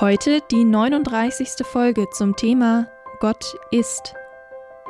Heute 0.00 0.42
die 0.52 0.62
39. 0.62 1.66
Folge 1.66 2.08
zum 2.10 2.36
Thema 2.36 2.86
Gott 3.18 3.56
ist. 3.72 4.14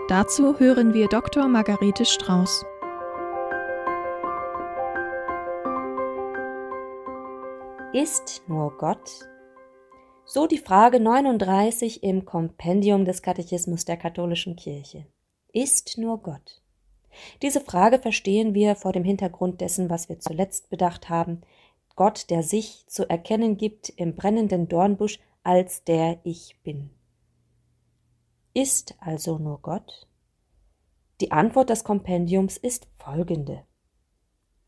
Dazu 0.09 0.59
hören 0.59 0.93
wir 0.93 1.09
Dr. 1.09 1.49
Margarete 1.49 2.05
Strauß. 2.05 2.67
Ist 7.95 8.43
nur 8.49 8.77
Gott? 8.77 9.27
So 10.27 10.47
die 10.47 10.59
Frage 10.59 11.01
39 11.01 12.03
im 12.03 12.27
Kompendium 12.27 13.07
des 13.07 13.23
Katechismus 13.23 13.87
der 13.87 13.97
katholischen 13.97 14.57
Kirche. 14.57 15.07
Ist 15.55 15.97
nur 15.97 16.21
Gott? 16.21 16.61
Diese 17.41 17.63
Frage 17.63 17.99
verstehen 17.99 18.53
wir 18.53 18.77
vor 18.77 18.93
dem 18.93 19.05
Hintergrund 19.05 19.63
dessen, 19.63 19.89
was 19.89 20.11
wir 20.11 20.21
zuletzt 20.21 20.69
bedacht 20.69 21.09
haben, 21.09 21.41
Gott, 21.99 22.31
der 22.31 22.45
sich 22.45 22.87
zu 22.87 23.11
erkennen 23.11 23.57
gibt 23.57 23.89
im 23.89 24.15
brennenden 24.15 24.69
Dornbusch 24.69 25.19
als 25.43 25.83
der 25.83 26.21
Ich 26.23 26.57
bin. 26.63 26.91
Ist 28.55 28.95
also 29.01 29.39
nur 29.39 29.61
Gott? 29.63 30.07
Die 31.21 31.33
Antwort 31.33 31.71
des 31.71 31.83
Kompendiums 31.83 32.57
ist 32.57 32.87
folgende. 33.01 33.65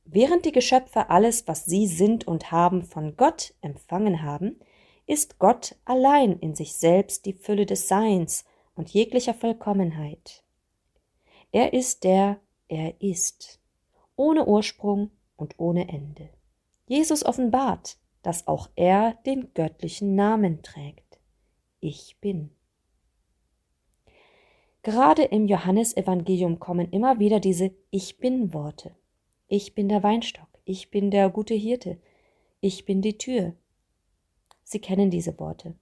Während 0.05 0.45
die 0.45 0.51
Geschöpfe 0.51 1.09
alles, 1.09 1.47
was 1.47 1.67
sie 1.67 1.87
sind 1.87 2.27
und 2.27 2.51
haben, 2.51 2.83
von 2.83 3.17
Gott 3.17 3.55
empfangen 3.61 4.25
haben, 4.25 4.59
ist 5.07 5.39
Gott 5.39 5.77
allein 5.85 6.37
in 6.41 6.57
sich 6.57 6.75
selbst 6.75 7.27
die 7.27 7.35
Fülle 7.35 7.65
des 7.65 7.87
Seins 7.87 8.45
und 8.75 8.91
jeglicher 8.91 9.35
Vollkommenheit. 9.35 10.43
Er 11.53 11.75
ist 11.75 12.03
der 12.03 12.41
er 12.67 13.01
ist, 13.01 13.61
ohne 14.17 14.47
Ursprung 14.47 15.13
und 15.37 15.61
ohne 15.61 15.89
Ende. 15.89 16.31
Jesus 16.91 17.25
offenbart, 17.25 17.99
dass 18.23 18.49
auch 18.49 18.69
er 18.75 19.15
den 19.25 19.55
göttlichen 19.55 20.17
Namen 20.17 20.61
trägt. 20.61 21.21
Ich 21.79 22.17
bin. 22.21 22.51
Gerade 24.83 25.23
im 25.23 25.47
Johannesevangelium 25.47 26.59
kommen 26.59 26.91
immer 26.91 27.21
wieder 27.21 27.39
diese 27.39 27.71
Ich 27.93 28.19
bin 28.19 28.53
Worte. 28.53 28.91
Ich 29.47 29.77
bin 29.77 29.89
der 29.89 30.03
Weinstock, 30.03 30.49
ich 30.65 30.91
bin 30.91 31.13
der 31.13 31.31
gute 31.31 31.55
Hirte, 31.55 32.01
ich 32.61 32.85
bin 32.85 33.03
die 33.03 33.19
Tür. 33.19 33.55
Sie 34.65 34.81
kennen 34.81 35.13
diese 35.13 35.39
Worte. 35.39 35.77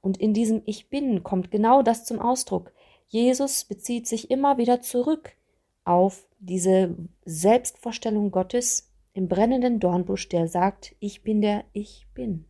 Und 0.00 0.16
in 0.16 0.32
diesem 0.32 0.62
Ich 0.64 0.88
bin 0.88 1.24
kommt 1.24 1.50
genau 1.50 1.82
das 1.82 2.04
zum 2.04 2.20
Ausdruck. 2.20 2.72
Jesus 3.08 3.64
bezieht 3.64 4.06
sich 4.06 4.30
immer 4.30 4.58
wieder 4.58 4.80
zurück 4.80 5.32
auf 5.84 6.24
diese 6.38 6.94
Selbstvorstellung 7.24 8.30
Gottes 8.30 8.92
im 9.16 9.28
brennenden 9.28 9.80
Dornbusch, 9.80 10.28
der 10.28 10.46
sagt, 10.46 10.94
ich 11.00 11.22
bin 11.22 11.40
der 11.40 11.64
Ich 11.72 12.06
bin. 12.12 12.44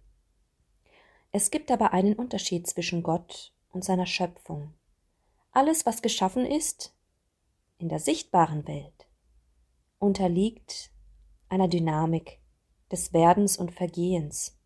Es 1.31 1.53
gibt 1.53 1.71
aber 1.71 1.93
einen 1.93 2.15
Unterschied 2.15 2.67
zwischen 2.67 3.05
Gott 3.05 3.55
und 3.71 3.85
seiner 3.85 4.05
Schöpfung. 4.05 4.75
Alles, 5.53 5.87
was 5.87 6.03
geschaffen 6.03 6.45
ist, 6.45 6.93
in 7.79 7.89
der 7.89 8.01
sichtbaren 8.01 8.67
Welt, 8.67 9.07
unterliegt 10.01 10.91
einer 11.49 11.69
Dynamik 11.69 12.41
des 12.91 13.13
Werdens 13.13 13.57
und 13.57 13.71
Vergehens. 13.71 14.59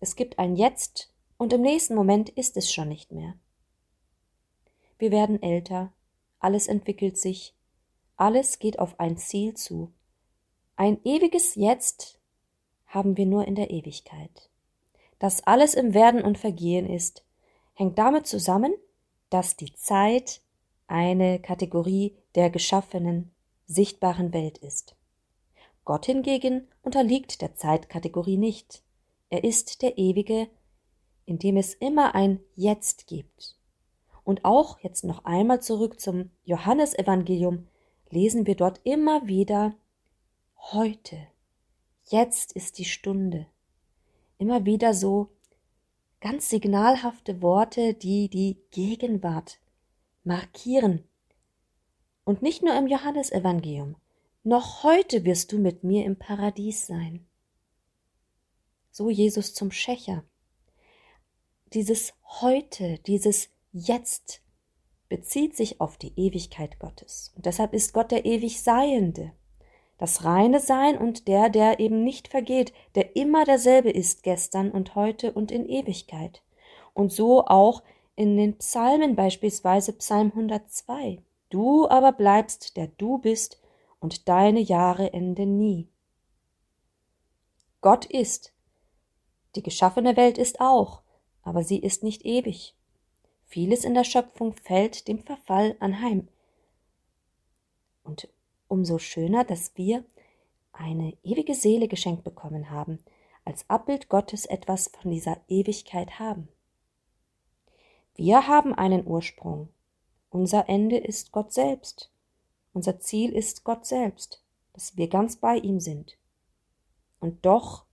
Es 0.00 0.16
gibt 0.16 0.40
ein 0.40 0.56
Jetzt 0.56 1.14
und 1.36 1.52
im 1.52 1.62
nächsten 1.62 1.94
Moment 1.94 2.30
ist 2.30 2.56
es 2.56 2.72
schon 2.72 2.88
nicht 2.88 3.12
mehr. 3.12 3.34
Wir 4.98 5.12
werden 5.12 5.40
älter, 5.40 5.92
alles 6.40 6.66
entwickelt 6.66 7.16
sich, 7.16 7.56
alles 8.16 8.58
geht 8.58 8.78
auf 8.78 8.98
ein 8.98 9.16
Ziel 9.16 9.54
zu. 9.54 9.92
Ein 10.76 10.98
ewiges 11.04 11.54
Jetzt 11.54 12.18
haben 12.86 13.16
wir 13.16 13.26
nur 13.26 13.46
in 13.46 13.54
der 13.54 13.70
Ewigkeit. 13.70 14.50
Dass 15.18 15.46
alles 15.46 15.74
im 15.74 15.94
Werden 15.94 16.22
und 16.22 16.38
Vergehen 16.38 16.88
ist, 16.88 17.24
hängt 17.74 17.98
damit 17.98 18.26
zusammen, 18.26 18.74
dass 19.30 19.56
die 19.56 19.72
Zeit 19.74 20.40
eine 20.86 21.40
Kategorie 21.40 22.16
der 22.34 22.50
geschaffenen, 22.50 23.32
sichtbaren 23.66 24.32
Welt 24.32 24.58
ist. 24.58 24.96
Gott 25.84 26.06
hingegen 26.06 26.68
unterliegt 26.82 27.42
der 27.42 27.54
Zeitkategorie 27.54 28.36
nicht. 28.36 28.82
Er 29.30 29.44
ist 29.44 29.82
der 29.82 29.98
Ewige, 29.98 30.48
in 31.24 31.38
dem 31.38 31.56
es 31.56 31.74
immer 31.74 32.14
ein 32.14 32.40
Jetzt 32.54 33.06
gibt. 33.06 33.56
Und 34.24 34.44
auch 34.44 34.80
jetzt 34.80 35.04
noch 35.04 35.24
einmal 35.24 35.60
zurück 35.60 36.00
zum 36.00 36.30
Johannesevangelium, 36.44 37.68
lesen 38.10 38.46
wir 38.46 38.54
dort 38.54 38.80
immer 38.84 39.26
wieder 39.26 39.74
heute, 40.72 41.18
jetzt 42.08 42.52
ist 42.52 42.78
die 42.78 42.84
Stunde. 42.84 43.46
Immer 44.38 44.64
wieder 44.64 44.94
so 44.94 45.30
ganz 46.20 46.48
signalhafte 46.48 47.40
Worte, 47.42 47.94
die 47.94 48.28
die 48.28 48.58
Gegenwart 48.70 49.58
markieren. 50.24 51.04
Und 52.24 52.42
nicht 52.42 52.62
nur 52.62 52.76
im 52.76 52.86
Johannesevangelium, 52.86 53.96
noch 54.42 54.82
heute 54.82 55.24
wirst 55.24 55.52
du 55.52 55.58
mit 55.58 55.84
mir 55.84 56.04
im 56.04 56.16
Paradies 56.16 56.86
sein. 56.86 57.26
So 58.90 59.10
Jesus 59.10 59.54
zum 59.54 59.70
Schächer. 59.70 60.24
Dieses 61.72 62.14
heute, 62.40 62.98
dieses 63.06 63.48
jetzt 63.72 64.40
bezieht 65.08 65.56
sich 65.56 65.80
auf 65.80 65.96
die 65.96 66.12
Ewigkeit 66.16 66.78
Gottes. 66.78 67.32
Und 67.36 67.46
deshalb 67.46 67.72
ist 67.72 67.92
Gott 67.92 68.10
der 68.10 68.24
ewig 68.24 68.62
Seiende, 68.62 69.32
das 69.98 70.24
reine 70.24 70.60
Sein 70.60 70.98
und 70.98 71.28
der, 71.28 71.48
der 71.48 71.80
eben 71.80 72.04
nicht 72.04 72.28
vergeht, 72.28 72.72
der 72.94 73.16
immer 73.16 73.44
derselbe 73.44 73.90
ist 73.90 74.22
gestern 74.22 74.70
und 74.70 74.94
heute 74.94 75.32
und 75.32 75.50
in 75.50 75.66
Ewigkeit. 75.66 76.42
Und 76.92 77.12
so 77.12 77.46
auch 77.46 77.82
in 78.14 78.36
den 78.36 78.58
Psalmen 78.58 79.16
beispielsweise 79.16 79.92
Psalm 79.94 80.32
102. 80.34 81.22
Du 81.50 81.88
aber 81.88 82.12
bleibst, 82.12 82.76
der 82.76 82.88
du 82.88 83.18
bist, 83.18 83.60
und 83.98 84.28
deine 84.28 84.60
Jahre 84.60 85.12
enden 85.12 85.56
nie. 85.56 85.88
Gott 87.80 88.04
ist. 88.04 88.52
Die 89.54 89.62
geschaffene 89.62 90.16
Welt 90.16 90.38
ist 90.38 90.60
auch, 90.60 91.02
aber 91.42 91.64
sie 91.64 91.78
ist 91.78 92.02
nicht 92.02 92.24
ewig. 92.24 92.75
Vieles 93.46 93.84
in 93.84 93.94
der 93.94 94.04
Schöpfung 94.04 94.54
fällt 94.54 95.08
dem 95.08 95.20
Verfall 95.20 95.76
anheim. 95.80 96.28
Und 98.02 98.28
umso 98.68 98.98
schöner, 98.98 99.44
dass 99.44 99.76
wir 99.76 100.04
eine 100.72 101.16
ewige 101.22 101.54
Seele 101.54 101.88
geschenkt 101.88 102.24
bekommen 102.24 102.70
haben, 102.70 102.98
als 103.44 103.68
Abbild 103.70 104.08
Gottes 104.08 104.44
etwas 104.44 104.90
von 105.00 105.10
dieser 105.10 105.40
Ewigkeit 105.48 106.18
haben. 106.18 106.48
Wir 108.14 108.48
haben 108.48 108.74
einen 108.74 109.06
Ursprung. 109.06 109.68
Unser 110.30 110.68
Ende 110.68 110.98
ist 110.98 111.32
Gott 111.32 111.52
selbst. 111.52 112.10
Unser 112.72 112.98
Ziel 112.98 113.32
ist 113.32 113.64
Gott 113.64 113.86
selbst, 113.86 114.42
dass 114.72 114.96
wir 114.96 115.08
ganz 115.08 115.36
bei 115.36 115.56
ihm 115.56 115.80
sind. 115.80 116.18
Und 117.20 117.46
doch 117.46 117.84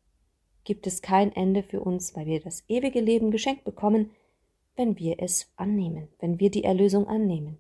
gibt 0.63 0.87
es 0.87 1.01
kein 1.01 1.31
Ende 1.33 1.63
für 1.63 1.81
uns, 1.81 2.15
weil 2.15 2.25
wir 2.25 2.41
das 2.41 2.63
ewige 2.67 2.99
Leben 2.99 3.31
geschenkt 3.31 3.63
bekommen, 3.63 4.11
wenn 4.75 4.97
wir 4.97 5.17
es 5.19 5.51
annehmen, 5.55 6.07
wenn 6.19 6.39
wir 6.39 6.49
die 6.49 6.63
Erlösung 6.63 7.07
annehmen. 7.07 7.59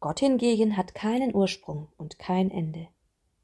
Gott 0.00 0.20
hingegen 0.20 0.76
hat 0.76 0.94
keinen 0.94 1.34
Ursprung 1.34 1.88
und 1.96 2.18
kein 2.18 2.50
Ende. 2.50 2.88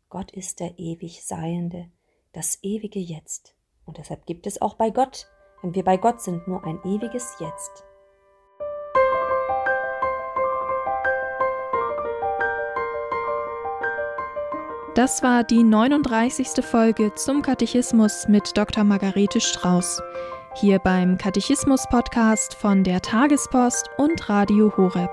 Gott 0.09 0.31
ist 0.31 0.61
der 0.61 0.79
ewig 0.79 1.25
Seiende, 1.25 1.91
das 2.33 2.59
ewige 2.63 3.01
Jetzt. 3.01 3.55
Und 3.87 3.99
deshalb 3.99 4.27
gibt 4.27 4.47
es 4.47 4.63
auch 4.63 4.75
bei 4.75 4.91
Gott, 4.91 5.27
wenn 5.63 5.75
wir 5.75 5.85
bei 5.85 5.97
Gott 5.97 6.21
sind, 6.21 6.47
nur 6.47 6.65
ein 6.65 6.79
ewiges 6.85 7.37
Jetzt. 7.41 7.85
Das 14.95 15.25
war 15.25 15.43
die 15.43 15.65
39. 15.65 16.65
Folge 16.65 17.13
zum 17.17 17.43
Katechismus 17.43 18.29
mit 18.29 18.57
Dr. 18.57 18.85
Margarete 18.85 19.41
Strauß 19.41 20.01
hier 20.55 20.79
beim 20.79 21.19
Katechismus-Podcast 21.19 22.55
von 22.55 22.85
der 22.85 23.01
Tagespost 23.03 23.91
und 23.99 24.29
Radio 24.29 24.73
Horeb. 24.77 25.11